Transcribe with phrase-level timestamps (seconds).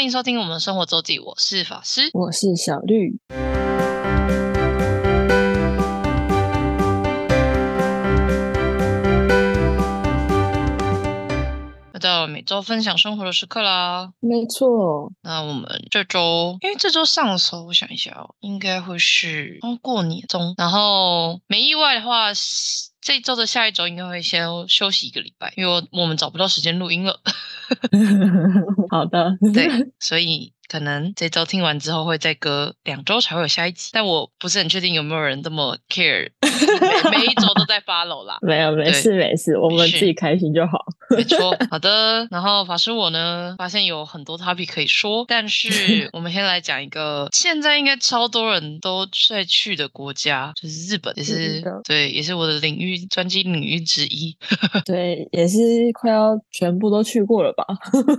[0.00, 2.08] 欢迎收听我们的生活周记，我是法师。
[2.14, 3.18] 我是小绿。
[11.92, 14.14] 又到了每周分享生活的时刻啦。
[14.20, 22.32] 没错，那我们这周，因为这周上手，我想一下哦，应该会是刚过年中，然后没意外的话，
[23.00, 27.20] 这一周的下一周应该会先休息一个礼拜，因为我我们找不到时间录音了。
[28.90, 36.30] 好的， 对，所以可能这周听完之后会再隔两周才会有下一集，但我不是很确定有没有人这么 care，
[37.10, 38.38] 每每一周都在 follow 啦。
[38.46, 40.78] 没有，没事，没事，我们自己开心就好。
[41.16, 42.26] 没错， 好的。
[42.30, 54.36] 然后法师我呢，发现有很多 topic 可以说，但是我们先来讲一个现在应该超多人都在去的国家，就是日本，也是对，也是我的领域专辑领域之一。
[54.86, 55.58] 对，也是
[55.92, 57.64] 快要全部都去过了吧？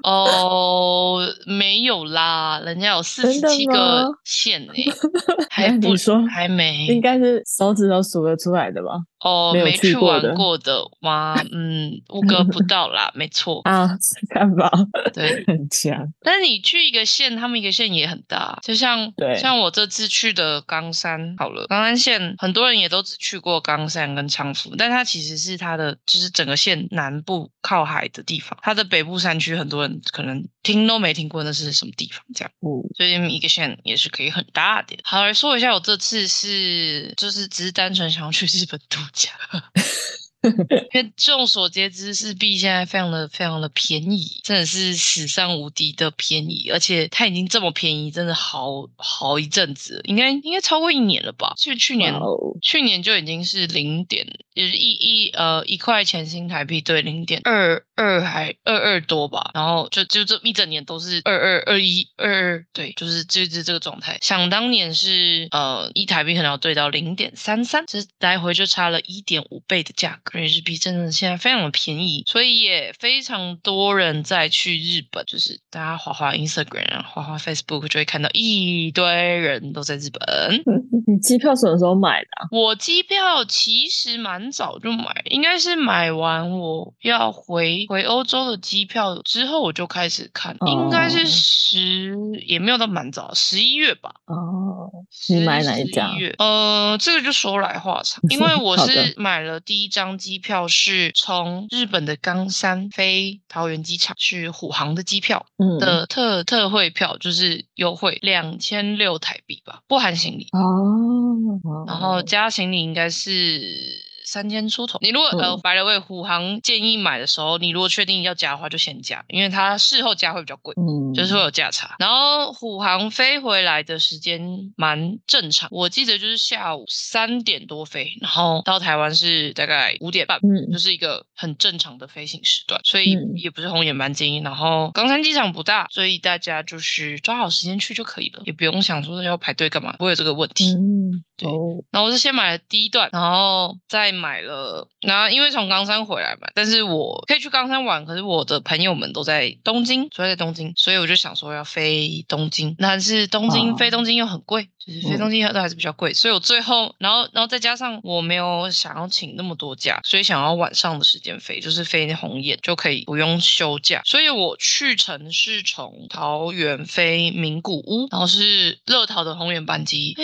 [0.04, 4.74] 哦，没有啦，人家有四十七个县呢，
[5.50, 6.86] 还你说还没？
[6.88, 8.90] 应该是手指头数得出来的吧？
[9.22, 11.36] 哦，没去玩过的 吗？
[11.52, 13.90] 嗯，五个不到啦，没错 啊，
[14.30, 14.70] 看吧，
[15.14, 16.12] 对，很强。
[16.22, 34.98] 但是你去一个县，他们一个县也很大，就像对，像我这次去的冈山，好了，冈山县很多人也都只去过冈山跟昌福，但它其实是它的就是整个县南部靠海的地方，它的北部山区很多人可能听都没听过那是什么地方，这样，嗯，所以一个县也是可以很大的。
[35.04, 39.00] 好，来说一下我这次是就是只是单纯想要去日本度。
[39.14, 39.32] 假，
[40.94, 51.54] 因为众所皆知，日币现在非常的非常的便宜，真的是史上无敌的便宜，而且它已经这么便宜，真的好好一阵子，应该应该超过一年了吧？
[51.58, 52.14] 就去年
[52.62, 54.26] 去年就已经是零点，
[54.56, 64.18] 就是一一呃一块钱新台币对零点二二还二二多吧，然后就就这一整年都是二二二一二二，对，就是就是这个状态。
[64.22, 70.31] 想当年是呃一台币可能要对到零点三三，这来回就差了一点五倍的价格。
[70.34, 80.64] 日币真的现在非常的便宜，所以也非常多人在去日本，就是大家滑滑 Instagram、滑滑 Facebook 就会看到一堆人都在日本。
[81.08, 82.28] 你机票什么时候买的？
[82.52, 92.16] 我机票其实蛮早就买，应该是买完我要回回欧洲的机票之后我就开始看，应该是十
[92.46, 94.14] 也没有到蛮早，十一月吧。
[94.28, 94.90] 哦，
[95.28, 96.12] 你买哪一家？
[96.38, 100.21] 呃，这个就说来话长， 因为我是买了第一张。
[100.22, 105.46] 机票是从日本的冈山飞桃园机场去虎航的机票
[105.80, 114.11] 的特特惠票，就是优惠两千六台币吧，不含行李哦，然后加行李应该是。
[114.26, 121.96] 三千出头，你如果呃，白了位虎航建议买的时候，你如果确定要加的话，就先加，因为它事后加会比较贵，嗯，就是会有价差。
[122.00, 124.42] 然后虎航飞回来的时间
[124.76, 134.38] 蛮正常，我记得就是下午三点多飞，然后到台湾是大概五点半，嗯，就是一个很正常的飞行时段，所以也不是红眼班机。
[134.44, 140.72] 然后冈山机场不大，所以大家就是抓好时间去就可以了，也不用想说要排队干嘛，不会有这个问题。
[140.74, 141.52] 嗯，对。
[141.92, 144.12] 然后我是先买了第一段，然后再。
[144.12, 154.68] 买了，然后因为从冈山回来嘛，但是我可以去冈山玩，可是我的朋友们都在东京，所以在东京，所以我就想说要飞东京，但是东京飞东京又很贵。
[154.84, 170.24] 就是飞东京都还是比较贵，所以我最后，然后，然后再加上我没有想要请那么多假，所以想要晚上的时间飞，就是飞红眼就可以不用休假，所以我去程是从桃园飞名古屋，然后是乐桃的红眼班机，哎，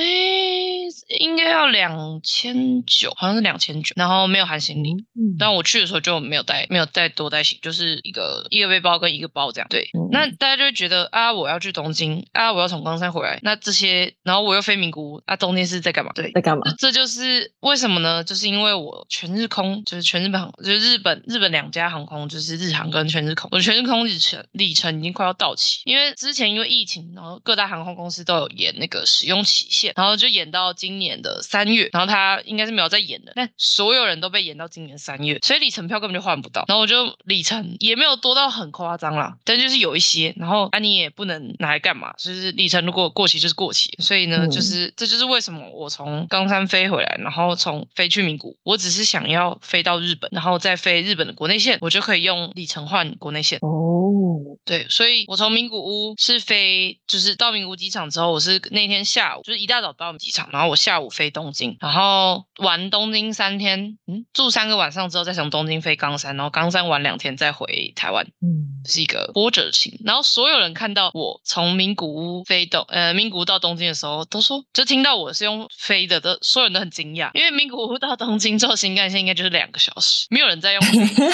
[1.19, 14.47] 应该要两千九，好像是两千九，然后没有含行李，嗯但我去的时候就没有带，没有带多带行，就是一个一个背包跟一个包这样，对，那大家就会觉得啊，我要去东京啊，我要从冈山回来，那这些，然后。
[14.47, 16.11] 我又飞名古屋，啊，中间是在干嘛？
[16.13, 16.61] 对，在干嘛？
[16.77, 18.23] 这就是为什么呢？
[18.23, 23.49] 就是因为我全日空，就是全日本航，就是日本日本两家航空，就是日航跟全日空。
[23.51, 36.65] 我全日空里程里程已经快要到期，因为之前因为疫情，然后各大航空公司都有延那个使用期限，然后就延到今年的三月，然后他应该是没有在演的，但所有人都被演到今年三月，所以里程票根本就换不到。
[36.67, 44.45] 然后我就里程也没有多到很夸张啦，但就是有一些，然后啊你也不能拿来干嘛，就是里程如果过期就是过期，所以呢。
[44.47, 53.59] 就是，这就是为什么我从冈山飞回来，然后从飞去名古，我只是想要飞到日本，然后再飞日本的国内线，我就可以用里程换国内线。
[53.61, 60.97] 哦，对，所以我从名古屋是飞，就是到名古屋机场之后，我是那天下午就是一大早到机场，然后我下。
[60.97, 70.01] 午飞东京，然后玩东京三天，嗯，住三个晚上之后再从东京飞冈山，然后冈山玩两天再回台湾，嗯，是一个波折型。
[70.03, 80.81] 然后所有人看到我从名古屋飞东，呃，名古屋到东京的时候，都说就听到我是用飞的，都所有人都很惊讶，因为名古屋到东京坐新干线应该就是两个小时，没有人在用，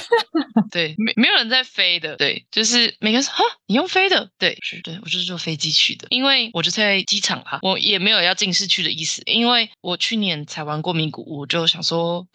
[0.72, 12.26] 对，没没有人在飞的，对，就是每个人说哈，你用飞的，对，是对我就是坐飞机去的，因为我就在机场啊，我也没有要进市区的意思，因因为我去年才玩过名古屋，就想说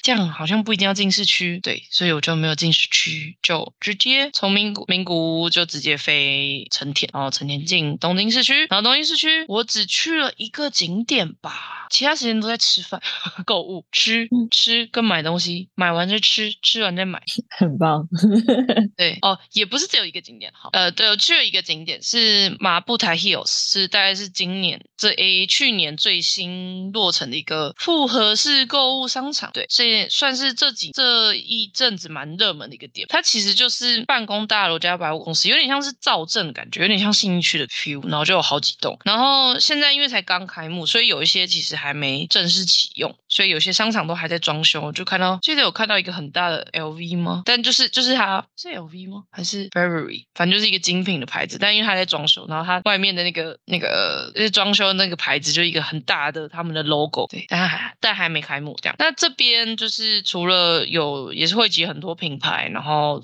[0.00, 13.00] 这样好像不一定要进市区，对，所以我就没有进市区，就直接从名古名古屋就直接飞成田，然后成田进东京市区，然后东京市区我只去了一个景点吧，其他时间都在吃饭、
[13.46, 17.22] 购物、吃吃跟买东西，买完再吃，吃完再买，
[17.58, 18.06] 很棒。
[18.96, 33.06] 对哦，也不是只有一个景点，好，呃，对我去了一个景点是马布台 Hills，是大概是今年这 A 去年最新落成的一个复合式购物商场，对，这算是这几这一阵子蛮热门的一个点。
[33.08, 38.98] 它其实就是办公大楼加百货公司，有点像是造镇的感觉，有点像信义区的 feel，然后就有好几栋。
[39.04, 44.90] 然后现在因为才刚开幕，所以有一些其实还没正式启用，所以有些商场都还在装修。
[44.92, 47.42] 就看到记得有看到一个很大的 LV 吗？
[47.44, 49.24] 但就是就是它是 LV 吗？
[49.30, 50.24] 还是 Burberry？
[50.34, 51.58] 反正就是一个精品的牌子。
[51.58, 57.26] 但因为它在装修，然后它外面的那个那个就是装修那个牌子就一个很大的他们的 logo。
[57.28, 58.96] 对，但还但还没开幕这样。
[58.98, 63.22] 那这边就是除了有也是汇集很多品牌，然后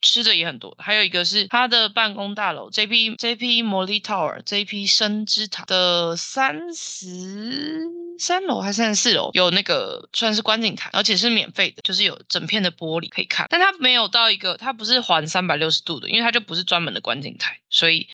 [0.00, 0.74] 吃的也很多。
[0.78, 7.84] 还有一个是它的办公大楼 JP JP Molly Tower JP 深之塔的三十
[8.20, 13.46] 三楼还是三十四楼有那个算是观景台，而且是免费的，就是有整片的玻璃可以看。
[13.48, 18.06] 但它没有到一个，它不是环三百六十度的，因为它就不是专门的观景台，所以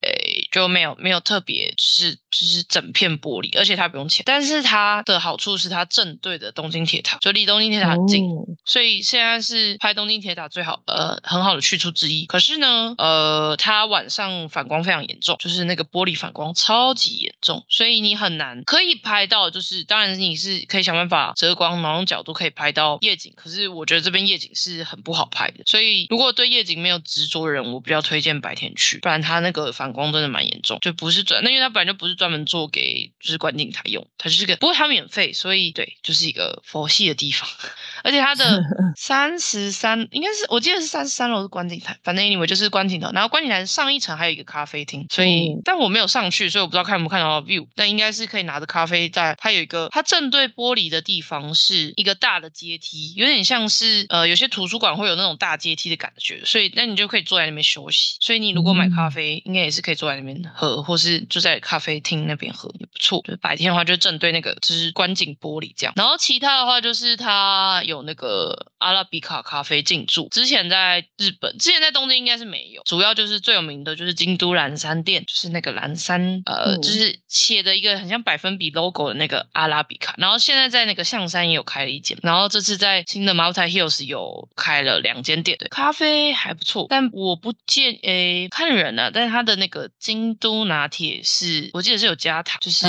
[0.53, 4.23] 就没有没有特别是就是整片玻璃，而且它不用钱。
[4.27, 8.25] 但是它的好处是它正对着东京铁塔，就离东京铁塔很近，
[8.65, 12.27] 所以现在是拍东京铁塔最好呃很好的去处之一。
[12.27, 23.33] 可是呢，呃，它晚上反光非常严重，就是那个玻璃反光超级严重，所以你很难可以拍到，就是当然你是可以想办法遮光，哪种角度可以拍到夜景。
[23.37, 37.49] 可是我觉得这边夜景是很不好拍的，所以如果对夜景没有执着的人，我比较推荐白天去，不然它那个反光真的蛮严重，就不是专，那因为它本来就不是专门做给就是观景台用，它就是个，不过它免费，所以对，就是一个佛系的地方，
[38.05, 38.63] 而且它的
[38.97, 63.23] 三十三应该是我记得是三十三楼是观景台，反正 anyway 就是观景台，然后观景台上一层还有一个咖啡厅，所以但我没有上去，所以我不知道看有没有看到 view，但应该是可以拿着咖啡在，它有一个它正对玻璃的地方是一个大的阶梯，有点像是呃有些图书馆会有那种大阶梯的感觉，所以那你就可以坐在那边休息，所以你如果买咖啡，应该也是可以坐在那边喝，或是就在咖啡厅那边喝也不错。
[63.25, 92.87] 就白天的话就正对那个就是观景玻璃这样，然后其他的话就是它有那个阿拉比卡咖啡进驻，之前在日本，之前在东京应该是没有，主要就是最有名的就是京都蓝山店，就是那个蓝山呃就是写的一个很像百分比 logo 的那个阿拉比卡，然后现在在那个象山也有开了一间，然后这次在新的 Multi Hills 有开了两间店，对，咖啡还不错，但我不建诶看人啊，但是它的那个京都拿铁是我记得是有加糖，就是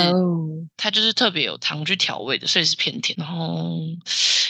[0.76, 3.78] 它就是特别有糖去调味的，所以是偏甜，然后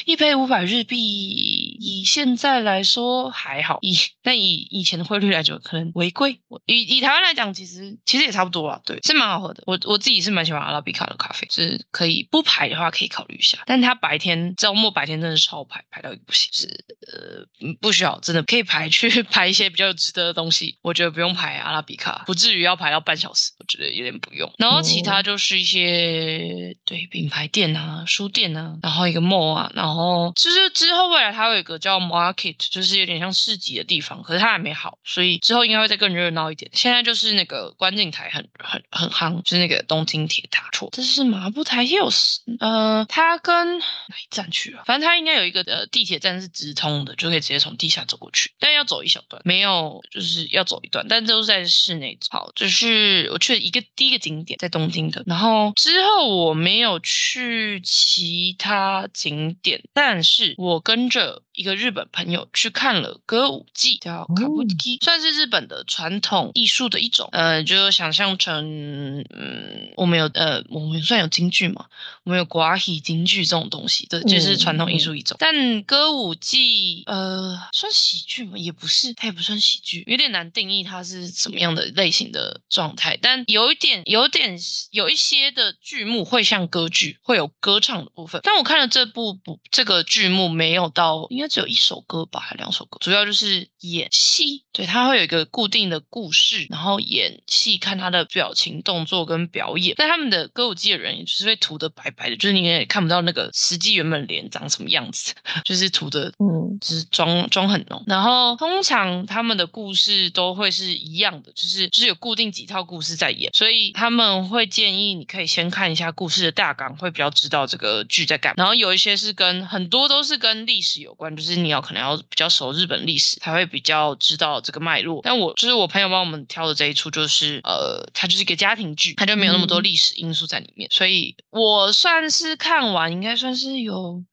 [0.04, 24.52] 一杯五百日币，以现在来说还好，以但以以前的汇率来讲可能违规，以以台湾来讲其实其实也差不多啊，对，是蛮好喝的，我我自己是蛮喜欢阿拉比卡的咖啡，是可以不排的话可以考虑一下，但它白天周末白天真的是超排，排到一个不行，是呃不需要，真的可以排去 排一些比较值得的东西，我觉得不用排阿拉比卡，不至于要排到半小时，我觉得有点不用。
[24.58, 36.70] 然后其他就是一些对品牌店啊、书店啊，然后一个 mall 啊，然后就是之后未来它有一个叫 market，就是有点像市集的地方，可是它还没好，所以之后应该会再更热闹一点。
[36.74, 43.84] 现在就是那个观景台很很很夯，就是那个东京铁塔，错，这是麻布台 hills，呃，它跟哪
[44.22, 44.82] 一站去啊？
[44.84, 52.17] 反正它应该有一个呃地铁站是直通的，就可以直接从地下走过去，但要走一小段，没有就是要走一段，但都是在室内。
[52.30, 61.42] 好，就是我去了一个第一个景点在东京的，然后之后我没有去其他景点，但是我跟着。
[61.58, 67.28] 一个日本朋友去看了歌舞伎，叫卡布基，算是日本的传统艺术的一种。
[67.32, 71.86] 呃，就想象成，嗯，我们有呃，我们算有京剧嘛，
[72.22, 75.36] 我们有寡戏京剧这种东西，这就是传统艺术一种。
[75.40, 78.56] 但歌舞伎，呃，算喜剧吗？
[78.56, 83.18] 也不是，它也不算喜剧，有点难定义它是什么样的类型的状态。
[83.20, 84.56] 但有一点，有点，
[84.92, 88.40] 有一些的剧目会像歌剧，会有歌唱的部分。
[88.44, 94.64] 但我看了这部不这个剧目没有到，应该只有一首歌吧，还两首歌，主要就是演戏。
[94.72, 99.94] 对，他会有一个固定的故事，然后演戏，看他的表情、动作跟表演。
[99.96, 108.04] 但他们的歌舞伎的人也就是会涂的白白的，就是你也看不到那个实际原本脸长什么样子， 就是涂的，嗯，就是妆妆很浓。
[108.06, 118.54] 然后通常他们的故事都会是一样的，就是就是有固定几套故事在演，所以他们会建议你可以先看一下故事的大纲，会比较知道这个剧在干。
[118.56, 125.20] 然后有一些是跟很多都是跟历史有关，就是你要可能要比较熟日本历史，才会比较知道这个脉络。
[125.22, 134.24] 但我就是我朋友帮我们挑的这一出，就是呃，它就是一个家庭剧，它就没有那么多历史因素在里面，所以我算是看完应该算是有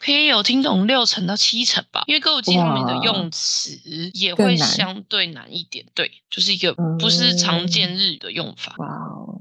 [0.00, 2.04] 可以有听懂六成到七成吧。
[2.06, 3.78] 因为歌舞伎他们的用词
[4.14, 8.74] 也会相对难一点，对，就是一个不是常见日语的用法。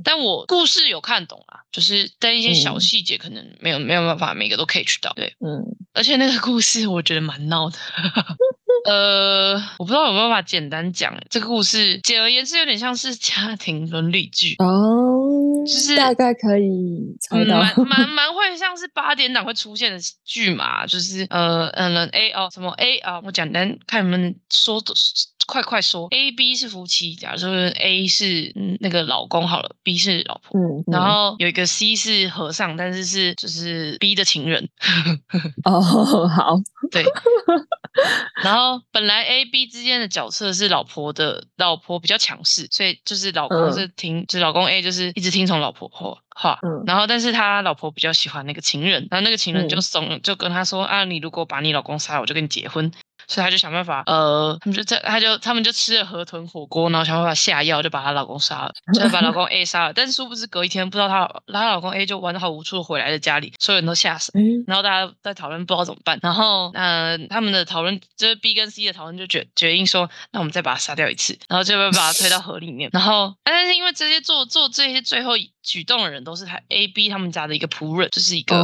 [0.06, 5.14] 但我故事有看懂啊，就是但一些小细节可能没有没有办法每个都可以去到。
[5.14, 5.64] 对，嗯，
[5.94, 7.78] 而且那个故事我觉得蛮闹的。
[8.86, 12.00] 呃，我不知道有没有办法简单讲这个故事。
[12.04, 24.94] 简而言之，有点像是家庭伦理剧哦，就是大概可以猜到， 蛮蛮蛮会像是八点档会出现的剧嘛，就是呃嗯 A 哦什么 A 啊，我简单看你们说的。
[25.46, 34.70] 快快说，A、B 是夫妻，假如说 A 是那个老公好了，B 是老婆，嗯，然后有一个 C 是和尚，但是是就是 B 的情人。
[35.66, 35.82] 哦，
[36.28, 36.56] 好，
[36.92, 37.04] 对。
[38.44, 52.92] 然后本来 A、B 之间的角色是老婆的，老婆比较强势，所以就是老公是听，就是老公 A 就是一直听从老婆话，嗯，然后但是他老婆比较喜欢那个情人，然后那个情人就怂，就跟他说啊，你如果把你老公杀了，我就跟你结婚。
[53.28, 59.94] 所以她就想办法，呃，他们就在，她就他们就吃了河豚火锅，然后想办法下药，就把她老公杀了，就把老公 A 杀了。
[59.94, 64.32] 但是殊不知隔一天，不知道她她老公 A 就完好无处回来了家里，所有人都吓死。
[64.68, 66.20] 然后大家在讨论不知道怎么办。
[66.22, 72.90] 然后，嗯，他们的讨论就是 B 跟 C 的讨论就决决定说，那我们再把他杀掉一次，然后就会把他推到河里面。
[72.94, 78.56] 然后，但是因为这些做做这些最后举动的人都是他 A、B 他们家的一个仆人，就是一个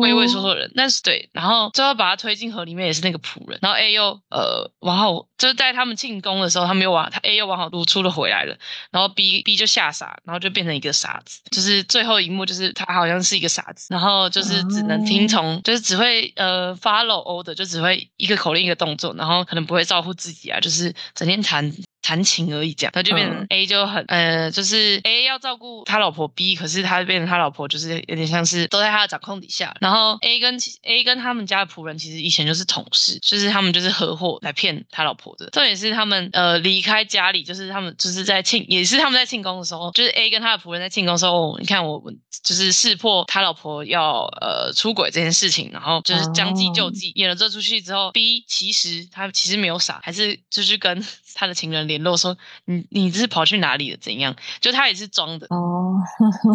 [0.00, 0.72] 畏畏缩缩的人。
[0.74, 3.58] 但是对，然后最后把他推进河里面也是那个仆人。
[3.62, 8.56] 然后 A 又呃往后，就是在他们庆功的时候，他们又往他 A 又往好路出了回来了。
[8.90, 11.40] 然后 B B 就吓傻，然后就变成一个傻子。
[11.50, 21.70] 就是最后一幕，就是他好像是一个傻子，然后就是只能听从，就是只会呃 follow order，就只会一个口令一个动作，然后可能不会照顾自己啊，就是整天谈。
[22.02, 29.74] 弹琴而已，这样他就变成 A 就很呃，就是 A 要照顾他老婆 B，可是他变成他老婆就是有点像是都在他的掌控底下。
[29.80, 35.50] 然后 A 跟 A 跟他们家的仆人其实以前就是同事，就是他们就是合伙来骗他老婆的。
[35.50, 42.02] 重点是他们呃离开家里，就是他们就是在庆，也是他们在庆功的时候，就是 A 跟他的仆人在庆功的时候，你看我
[42.42, 51.04] 就是识破他老婆要呃出轨这件事情，然后就是将计就计演了这出戏之后，B 其实他其实没有傻，还是就是跟
[51.40, 51.80] 他的情人。
[51.88, 53.96] 联络说你你这是跑去哪里了？
[54.00, 54.36] 怎样？
[54.60, 55.96] 就他也是装的哦，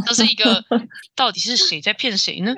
[0.05, 0.63] 这是一个
[1.15, 2.53] 到底是谁在骗谁呢？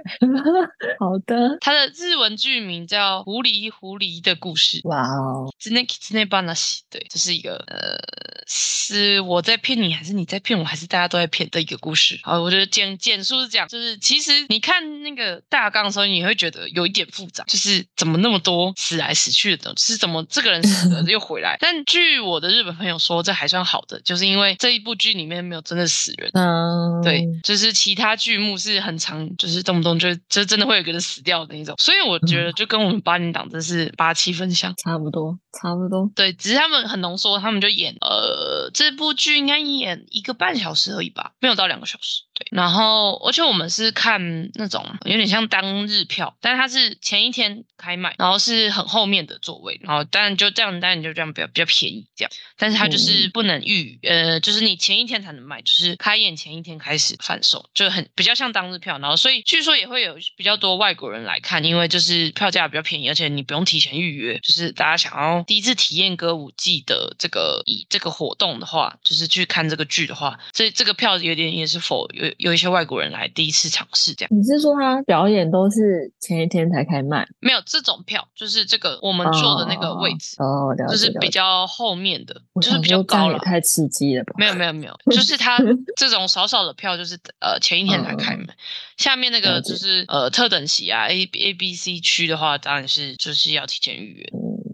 [1.00, 4.82] 好的，他的日文剧名叫《狐狸狐狸的故事》。
[4.90, 7.98] 哇哦，之内之内巴纳西，对，这是一个呃，
[8.46, 12.20] 是我在骗你，还是你在骗我，还是大家都在骗的一个故事？
[12.24, 21.58] 好，我觉得简简述是这样，就是其实你看那个大纲的时候，你会觉得有一点复杂，就是怎么那么多死来死去的，是怎么这个人死了又回来？
[21.62, 26.30] 但据我的日本朋友说这还算好的，就是因为这一部剧里面没有真的死人。
[26.34, 31.76] 嗯，对，就是其他剧目是很长，就是动不动就就真的会有个人死掉的那种。
[31.78, 36.10] 所以我觉得就跟我们八零档真是八七分像，差不多，差不多。
[36.16, 42.24] 对，只是他们很浓缩，他们就演呃这部剧应该演一个半小时而已吧，没有到两个小时。
[42.38, 52.06] 对，然后而且我们是看那种有点像当日票，但是它是前一天开卖，然后是很后面的座位，然后当然就这样，当然就这样比较比较便宜。
[52.16, 52.32] 这样。
[52.56, 59.00] 但是它就是不能预，呃，就是你前一天才能卖，就是开演前一天开始贩售，就很比较像当日票。
[59.00, 64.38] 然后所以据说也会有比较多外国人来看，因为就是票价比较便宜，而且你不用提前预约。
[64.40, 74.30] 就是大家想要第一次体验歌舞伎的这个以这个活动的话，就是去看这个剧的话，这这个票有点也是否有有一些外国人来第一次尝试这样。
[74.36, 77.28] 你是说他表演都是前一天才开卖？
[77.40, 84.34] 没有这种票，就是这个我们坐的那个位置哦，就是比较后面的，就是比较高了，太刺激了吧？
[84.38, 85.58] 没有没有没 有，就是他
[85.96, 88.56] 这种少少的票，就是呃前一天才开卖。
[88.98, 94.30] 下面那个就是呃特等席啊，A A B C 区的话，当然是就是要提前预约。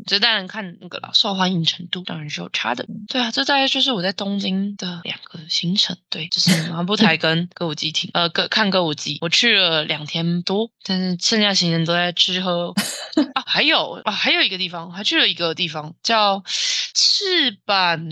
[0.06, 2.86] 这当然看那个了，受欢迎程度当然是有差的。
[3.08, 5.98] 对啊，这大概就是我在东京的两个行程。
[6.10, 12.74] 对，就是麻布台跟歌舞伎町，呃，歌看歌舞伎，我去了两天多，但是剩下行程都在吃喝
[13.34, 13.44] 啊。
[13.46, 16.44] 还有啊，还有一个地方，还去了一个地方叫
[16.94, 18.10] 赤坂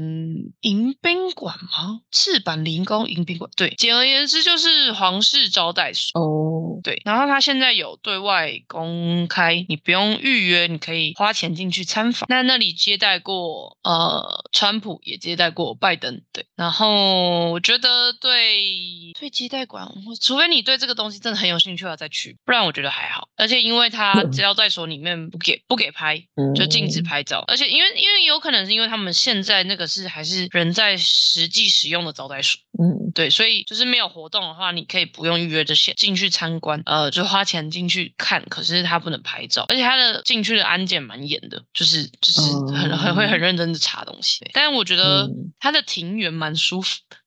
[0.62, 2.02] 迎宾馆吗？
[2.10, 3.52] 赤坂临宫迎宾馆。
[3.56, 6.20] 对，简而言之就是皇室招待所。
[6.20, 11.82] 哦，对，然后他现在有对外公开，你不用预约，你可以花钱进去。
[11.92, 16.46] 参访，那那里接待过呃，川普也接待过拜登，对。
[16.56, 23.11] 然后我觉得对对接待馆，除非你对这个东西真的很有兴趣了再去，不然我觉得还好。
[23.42, 26.24] 而且因为他只要在所里面不给不给拍，
[26.56, 27.44] 就禁止拍照。
[27.48, 38.46] 而且因为因为有可能是因为他们现在那个是还是人在实际使用的招待所，嗯，对，所以就是没有活动的话，你可以不用预约就先进去参观，呃，就花钱进去看。
[38.46, 41.64] 可是他不能拍照，而且他的进去的安检蛮严的。
[41.74, 42.42] 就是就是
[42.76, 45.28] 很很会很认真的查东西，但是我觉得
[45.60, 47.18] 他的庭园蛮舒服的，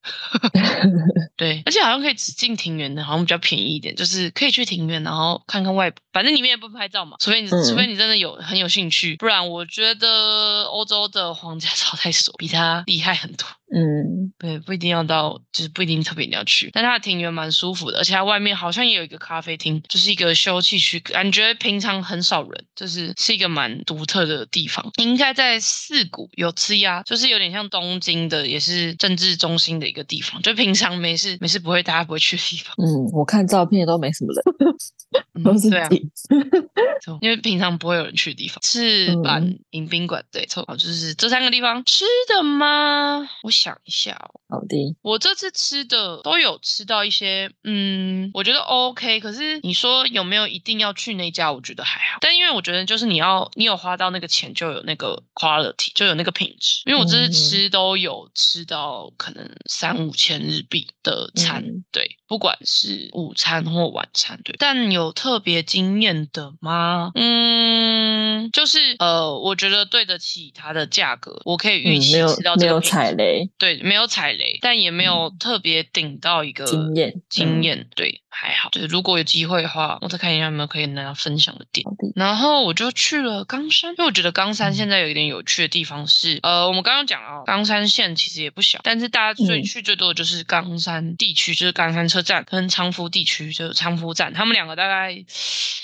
[1.37, 13.45] 对，而且好像可以只进庭园的，好像比较便宜一点，就是可以去庭园，然后看看外，反正里面也不拍照嘛，除非你除非你真的有很有兴趣，不然我觉得欧洲的皇家招待所比它厉害很多。
[13.77, 24.89] 嗯，对，不一定要到，就是不一定特别一定要去，但它的庭园蛮舒服的，而且它外面好像也有一个咖啡厅，就是一个休憩区，感觉平常很少人，就是是一个蛮独特的地方。
[24.99, 32.73] 应该在四谷有吃鸭，就是有点像东京的，也是政治中心的一个地方，就平常没事没事不会大家不会去的地方。
[32.79, 35.89] 嗯，我看照片都没什么人，都是啊，
[37.21, 38.59] 因为平常不会有人去的地方。
[38.63, 43.29] 赤坂迎宾馆，对，错，就是这三个地方吃的吗？
[43.43, 43.75] 我想。
[43.85, 49.21] 一下哦，好的，我这次吃的都有吃到一些，嗯，我觉得 OK。
[49.21, 51.53] 可是你说有没有一定要去那家？
[51.53, 52.19] 我觉得还好。
[52.21, 56.83] 但因为我觉得就是你要你有花到那个钱，就有那个 quality，就有那个品质。
[56.87, 64.55] 因为我这次吃都有吃到可能三五千日币的餐，对，不管是午餐或晚餐，对。
[64.59, 67.11] 但有特别惊艳的吗？
[67.15, 73.49] 嗯，就是呃，我觉得对得起它的价格，我可以预期吃到没有踩雷。
[73.57, 78.21] 对，没有踩雷，但也没有特别顶到一个经验，经验对。
[78.35, 81.87] 还好，对，如果有机会的话，我再看一下有没有可以跟大家分享的点。
[82.17, 95.17] 然后我就去了冈山，因为我觉得冈山现在有一点有趣的地方是，呃，我们刚刚讲了，冈山县其实也不小，但是大家最去最多的就是冈山地区，就是冈山车站跟仓敷地区，就是仓敷站，他们两个大概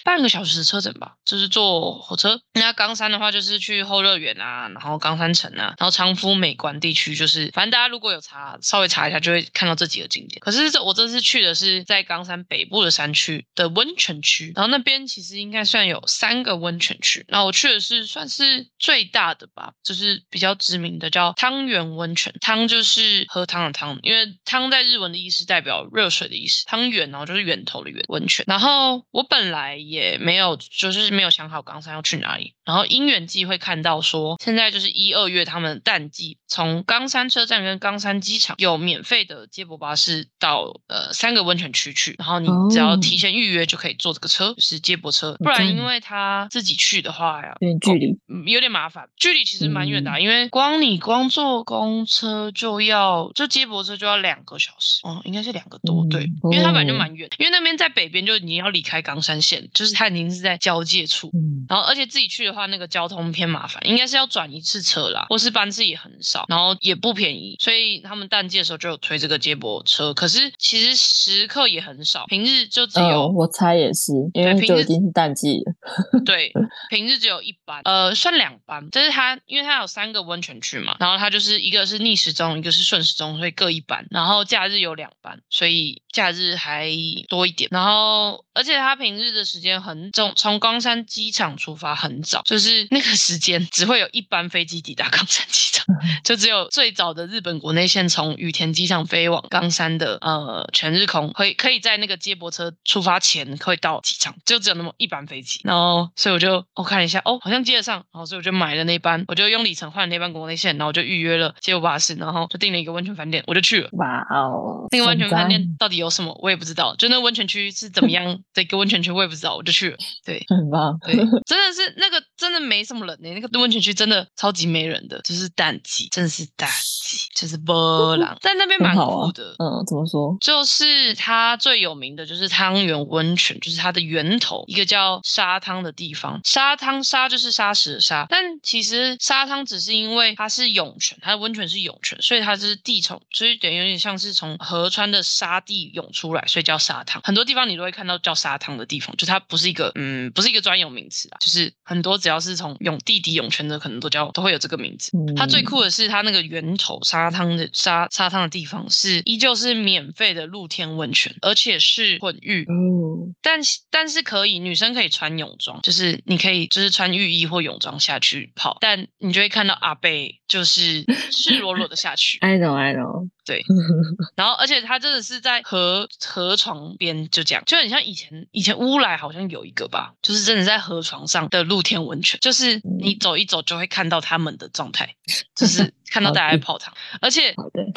[0.05, 2.41] 半个小时的车程吧，就是坐火车。
[2.55, 10.41] 那冈山的话就是去后乐园啊，然后冈山城啊，然后仓敷美观地区就是，反正大家如果有查，稍微查一下就会看到这几个景点。
[10.41, 12.40] 可是这我这次去的是在冈山。
[12.45, 28.45] 北部的山区的温泉区，然后那边其实应该算有三个温泉区，然后我去的是算是最大的吧，就是比较知名的叫汤圆温泉，汤就是喝汤的汤，因为汤在日文的意思代表热水的意思，汤圆然后就是源头的源温泉。
[28.47, 42.30] 然后我本来也没有，就是没有想好冈山要去哪里，然后因缘际会看到说，现在就是一二月他们淡季，从冈山车站跟冈山机场有免费的接驳巴士到呃三个温泉区去，然后。
[42.39, 45.35] 你只要提前预约就可以坐这个车，是接驳车。
[45.39, 49.09] 不然因为他自己去的话呀，有点距离，有点麻烦。
[49.17, 55.01] 距离其实蛮远的，因为光你光坐公车就要，就接驳车就要两个小时。
[55.03, 57.29] 哦，应该是两个多，对，因为它本来就蛮远。
[57.39, 61.31] 因为那边在北边，就你要离开冈山县，就是它已经是在交界处。
[61.69, 67.57] 然后而且自己去的话，那个交通偏麻烦，应该是要转一次车啦，或是班次也很少，然后也不便宜。
[67.61, 72.20] 所以他们淡季的时候就有推这个接驳车，可是其实时刻也很少。
[72.21, 73.29] 少，平日就只有。
[73.29, 75.73] 我猜也是，因为就已经是淡季了。
[76.25, 76.53] 对，
[76.91, 78.87] 平日只有一班，呃，算两班。
[78.93, 84.07] 但是它因为它有三个温泉区嘛，然后它就是一个是逆时钟，一个是顺时钟，所以各一班。
[84.11, 86.91] 然后假日有两班，所以假日还
[87.29, 87.69] 多一点。
[87.73, 95.87] 然后而且它平日的时间很重从冈山机场出发很早，就是那个时间只会有一班飞机抵达冈山机场，
[96.25, 105.61] 就只有最早的日本国内线从羽田机场飞往冈山的呃全日空，可以可以在那个接驳车出发前会到机场，就只有那么一班飞机。
[105.65, 113.89] 然后所以我就我看了一下，哦，好像接得上，然后所以我就买了那班，我就用里程换了那班国内线，然后我就预约了接驳巴士，然后就订了一个温泉饭店，我就去了。
[113.93, 116.95] 哇哦，那个温泉饭店到底有什么，我也不知道。
[116.97, 119.97] 就那温泉区是怎么样 的一个温泉区，我也不知道，我就去了。
[120.25, 120.99] 对，很棒。
[121.05, 121.15] 对，
[121.47, 128.37] 真的是那个真的没什么人呢，那个温泉区真的超级没人的，就是淡季，真的是淡季，就是波浪。
[128.41, 129.55] 在那边蛮酷的。
[129.59, 130.37] 嗯，怎么说？
[130.41, 136.41] 就是它最有名的就是汤圆温泉，就是它的源头，一个叫沙汤的地方。
[136.45, 147.21] 沙汤沙就是沙石的沙，但其实沙汤只是因为它是涌泉，它的温泉是涌泉，所以它是地从，所以等于有点像是从河川的沙地涌出来，所以叫沙汤。
[147.23, 155.11] 很多地方你都会看到叫沙汤的地方，就它不是一个嗯，不是一个专有名词啊，就是很多只要是从涌地底涌泉的，可能都叫都会有这个名字。
[155.37, 162.65] 它最酷的是它那个源头沙汤的沙沙汤的地方是依旧是免费的露天温泉，而且是混浴。
[162.69, 172.39] 嗯，但但是可以女生可以穿泳装，就是你可以就是穿浴衣或泳装下去泡，但你就会看到阿贝就是 赤裸裸的下去。
[172.41, 173.29] I know, I know。
[173.45, 173.65] 对，
[174.37, 185.17] 然后而且他真的是在河河床边，就这样，就很像以前以前乌来好像有一个吧，就是真的在河床上的露天温泉，就是你走一走就会看到他们的状态，
[185.57, 187.55] 就是看到大家在泡汤，而且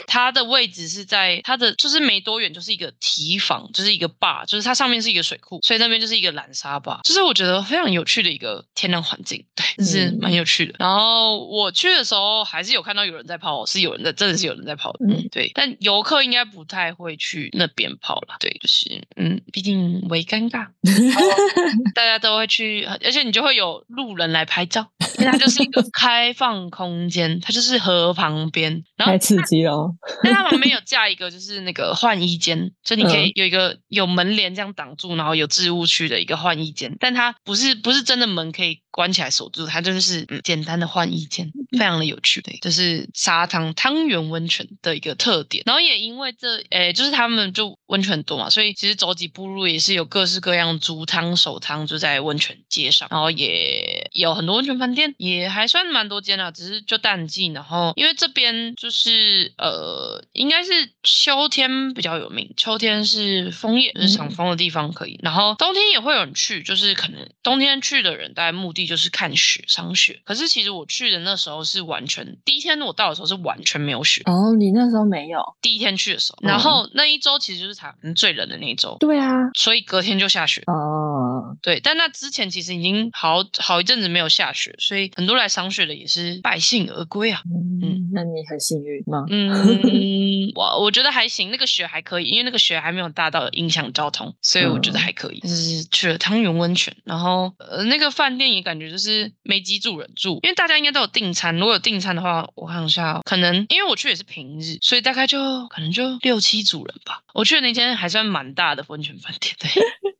[0.07, 10.75] 它的位置是在它的就是没多远就是一个提防，就是一个坝，就是它上面是一个水库，所以那边就是一个蓝沙坝，就是我觉得非常有趣的一个天然环境，对，就是蛮有趣的。
[10.79, 15.51] 然后我去的时候还是有看到有人在泡，是有人在，真的是有人在泡的，嗯，对。
[15.55, 20.67] 但游客应该不太会去那边泡了，对，就是嗯，毕竟为尴尬，
[21.95, 24.87] 大家都会去，而且你就会有路人来拍照，
[25.23, 29.91] 因为它就是一个开放空间，它就是河旁边，然后太刺激了。
[30.23, 45.33] 但它旁边有架一个就是那个换衣间，就你可以有一个有门帘这样挡住，然后有置物区的一个换衣间，但它不是不是真的门可以关起来锁住，它就是简单的换衣间，非常的有趣，的，就是沙汤汤圆温泉的一个特。
[45.33, 60.71] 特点，然后也因为这，诶，就是他们就温泉多嘛，所以其实走几步路也是有各式各样足汤、手汤，就在温泉街上，然后也有很多温泉饭店，也还算蛮多间啊，只是就淡季，然后因为这边就是呃，应该是
[61.03, 70.21] 秋天比较有名，秋天是枫叶，就是赏枫的地方可以，然后冬天也会有人去，就是可能冬天去的人，大概目的就是看雪、赏雪。
[70.23, 74.21] 可是其实我去的那时候是完全，第一天我到的时候是完全没有雪。
[74.25, 75.23] 哦，你那时候没。
[75.23, 78.97] 有第一天去的时候，然后那一周其实就是台湾最冷的那一周。
[78.99, 80.61] 对啊，所以隔天就下雪。
[80.67, 87.41] 哦，对，但那之前其实已经好好一阵子没有下雪，所以很多来赏雪的也是败兴而归啊。
[87.81, 89.23] 嗯，那你很幸运吗？
[89.29, 95.39] 嗯， 我我觉得还行，那个雪还可以，因为那个雪还没有大到影响交通，所以我觉得还可以。
[95.39, 101.55] 就是去了汤圆温泉，然后呃那个饭店也感觉就是没几组人住，因为大家应该都有订餐。
[101.55, 105.13] 如果有订餐的话，我看一下，可能因为我去也是平日，所以大。
[105.13, 109.69] 大概就可能就六七组人吧，我去的那天还算蛮大的温泉饭店，对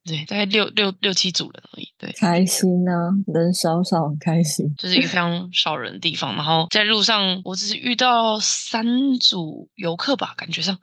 [0.05, 6.35] 对，大概六六六七组人而已，对，开心啊，人少少很开心，就是一个非常少人的地方。
[6.35, 8.85] 然后在路上，我只是遇到三
[9.19, 10.77] 组游客吧，感觉上，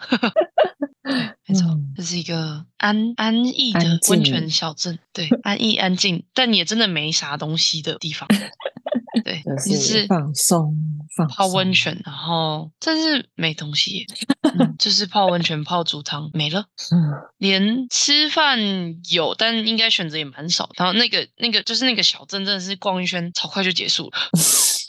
[1.47, 8.27] 没错，这是一个安安逸的温泉小镇，对，安逸安静，但也真的没啥东西的地方。
[9.25, 10.77] 对，就是放松，
[11.29, 14.07] 泡温泉，然后真是没东西，
[14.79, 16.67] 就是泡温泉、泡煮汤没了，
[17.39, 18.59] 连吃饭
[19.11, 20.71] 有，但应该选择也蛮少。
[20.77, 24.19] 然后那个那个就是那个小镇，真的是逛一圈超快就结束了。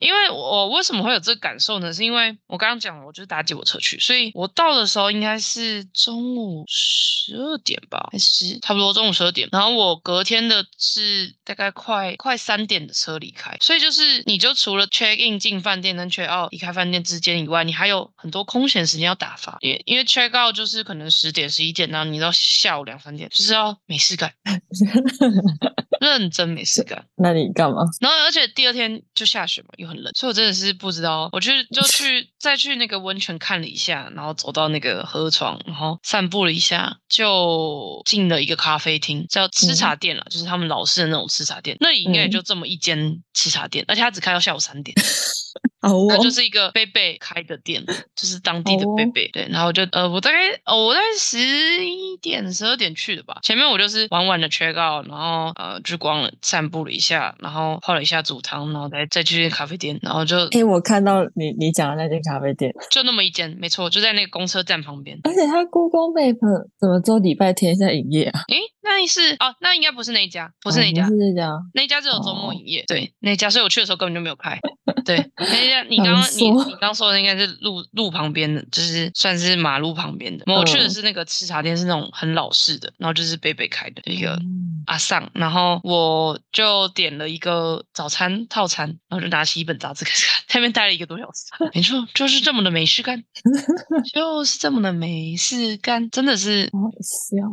[0.00, 1.92] 因为我为什么会有这个感受呢？
[1.92, 9.48] 是因为我刚刚讲了，我就是搭接驳车去，所以我到的时候应该是中午十二点吧，还是差不多中午十二点。
[9.52, 19.58] 然后我隔天的是大概快快三点的车离开，所以就是你就除了 check in 进饭店跟 check out 离开饭店之间以外，你还有很多空闲时间要打发。
[19.60, 24.32] 因因为 check out 就是可能十点十一点，然后你到下午两三点，就是要没事干。
[26.00, 27.04] 认真没事干。
[27.16, 27.82] 那你干嘛？
[28.00, 31.28] 然后而且第二天就下雪嘛，又很冷，所以我真的是不知道。
[31.32, 41.76] 我去就去 再去那个温泉看了一下，然后走到那个河床，然后散步了一下，就进了一个咖啡厅，叫吃茶店了，就是他们老式的那种吃茶店。
[41.80, 44.96] 那里应该也就这么一间吃茶店，而且它只开到下午三点。
[45.82, 49.28] 哦，那就是一个贝贝开的店，就是当地的贝贝。
[49.32, 53.38] 对，然后就呃，我大概哦，我大概十一点、十二点去的吧。
[53.42, 65.18] 前面我就是晚晚的 check out，然后呃，就逛了散步了一下，然后泡了一下煮汤，然后再再去咖啡店，然后就哎，我看到你你讲的那间咖啡店，就那么一间，没错，就在那个公车站旁边。
[65.24, 66.36] 而且它 Google Map
[66.78, 68.40] 怎么做礼拜天在营业啊？
[68.48, 68.56] 诶，
[68.98, 72.84] 那是哦，那应该不是那一家，不是那一家，是那家，那家只有周末营业。
[72.86, 74.58] 对，那家，所以我去的时候根本就没有开。
[75.04, 80.44] 对， 那家你刚刚你你刚说的应该是路路旁边的，就是算是马路旁边的。
[80.46, 84.38] 我去的是那个吃茶店，是那种很老式的，然后就是贝贝开的一个
[84.86, 91.70] 阿尚，然后我就点了一个早餐套餐，然后就拿起一本杂志开始看，那边待了一个多小时。
[91.74, 93.24] 没错，就是这么的没事干，
[94.12, 96.70] 就是这么的没事干，真的是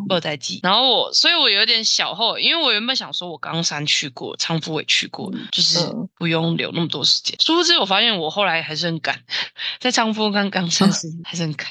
[0.10, 0.60] 二代机。
[0.64, 5.80] 然后我，所以我有点小后，因为我原本想说我冈山去过，昌福也去过，就是
[6.16, 7.36] 不用留那么多时间。
[7.40, 9.24] 殊不知，我发现我后来还是很赶，
[9.80, 11.68] 在昌福跟冈山时还是很赶。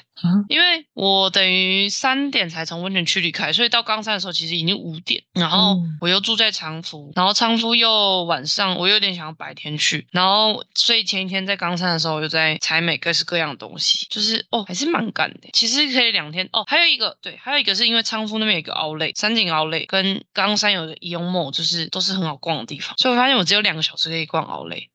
[0.49, 15.51] 因为我等于三点才从温泉区离开，所以到冈山的时候其实已经五点，然后我又住在昌福，然后昌福又晚上，我有点想要白天去，然后所以前一天在冈山的时候，我就在采买各式各样的东西，就是哦，还是蛮赶的。
[15.53, 24.89] 其实可以两天哦，还有一个对，还有一个是因为昌福那边有一个奥莱，三井奥莱跟冈山有个伊勇梦，就是都是很好逛的地方，所以我发现我只有两个小时可以逛奥莱。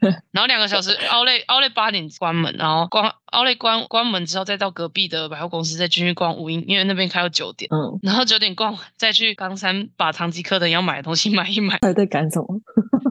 [0.32, 7.68] 然后两个小时， 奥莱奥莱八点关门，然后关奥莱关关门之后，再到隔壁的百货公司再继续逛五音，因为那边开到九点。
[7.72, 11.78] 嗯，然后九点逛，再去冈山把唐吉诃德要买的东西买一买。
[11.82, 12.46] 还在赶什么？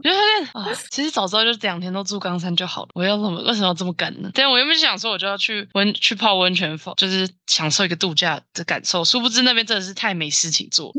[0.02, 2.88] 就发现啊，其实早知道就这两天都住冈山就好了。
[2.94, 4.30] 我要怎么为什么要这么赶呢？
[4.32, 9.04] 但我原本想说我就要去温去泡温泉房，就是享受一个度假的感受。
[9.04, 10.90] 殊不知那边真的是太没事情做。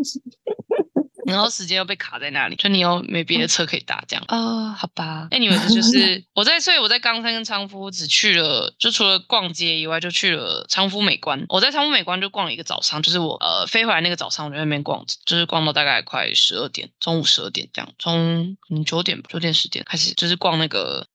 [1.26, 4.72] 然后时间又被卡在那里，就你又没别的车可以搭，这样啊？
[4.74, 5.28] 好吧。
[5.32, 11.46] Anyway，这就是 我在，所以我在冈山跟昌夫只去了，就除了逛街以外，就去了昌夫美观。
[11.50, 21.08] 我在昌夫美观就逛了一个早上，就是我呃飞回来那个早上，我在那边逛，就是逛到大概快十二点，中午十二点这样，从嗯九点九点十点开始，就是逛那个。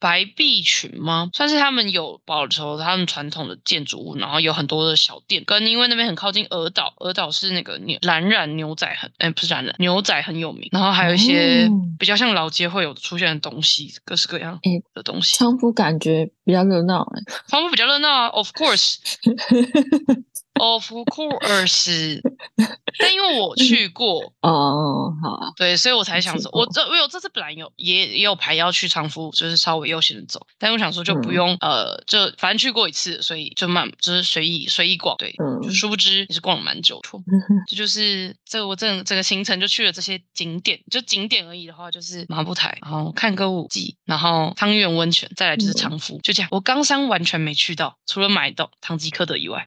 [0.00, 1.30] 白壁群吗？
[1.32, 14.58] 算是他们有保留他们传统的建筑物，然后有很多的小店，跟因为那边很靠近鹅岛，鹅岛是那个牛蓝染牛仔很，哎不是蓝染牛仔很有名，然后还有一些比较像老街会有出现的东西，各式各样
[14.94, 15.36] 的东西。
[15.36, 18.96] 昌福感觉比较热闹，哎，昌福比较热闹啊，Of course。
[20.58, 22.20] Of course，
[22.98, 37.00] 但因为我去过哦，好，对，所以我才想说，我这我有这次本来有也也有排要去长福，就是稍微悠闲的走，但我想说就不用呃，就反正去过一次，所以就慢就是随意随意逛，对，就殊不知也是逛了蛮久，
[37.68, 49.64] 这就是这我这整个行程就去了这些景点，就景点而已的话，就是马步台，然后看歌舞伎，然后汤圆温泉，再来就是长夫，就这样，我冈山完全没去到，除了买到唐吉诃德以外，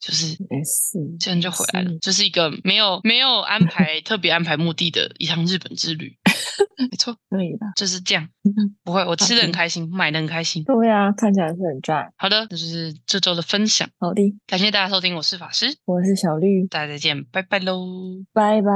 [0.00, 0.29] 就是。
[0.48, 1.90] 没事，这样就回来了。
[2.00, 6.16] 这是一个没有没有安排特别安排目的的一趟日本之旅。
[6.90, 8.26] 没错，可以的，就是这样。
[8.82, 10.64] 不会，我吃的很开心，买的很开心。
[10.64, 12.10] 对啊，看起来是很赚。
[12.16, 13.88] 好的，这就是这周的分享。
[13.98, 17.84] 好的，感谢大家收听，我是法师，我是小绿，大家再见，拜拜喽，
[18.32, 18.70] 拜拜。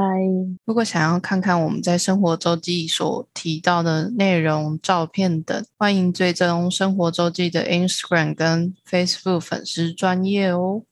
[0.65, 10.85] 如果想要看看我们在生活周记所提到的内容、照片等，欢迎追踪生活周记的 Instagram 跟 Facebook 粉丝专业哦。